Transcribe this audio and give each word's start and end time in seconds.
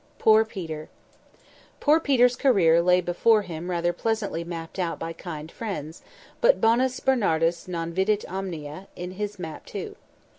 POOR 0.17 0.43
PETER 0.43 0.89
POOR 1.79 1.99
Peter's 1.99 2.35
career 2.35 2.81
lay 2.81 3.01
before 3.01 3.43
him 3.43 3.69
rather 3.69 3.93
pleasantly 3.93 4.43
mapped 4.43 4.79
out 4.79 4.97
by 4.97 5.13
kind 5.13 5.51
friends, 5.51 6.01
but 6.41 6.59
Bonus 6.59 6.99
Bernardus 6.99 7.67
non 7.67 7.93
videt 7.93 8.25
omnia, 8.27 8.87
in 8.95 9.15
this 9.19 9.37
map 9.37 9.63
too. 9.67 9.95